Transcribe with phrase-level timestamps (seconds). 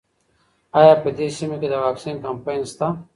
[0.79, 2.87] ایا په دې سیمه کې د واکسین کمپاین شته؟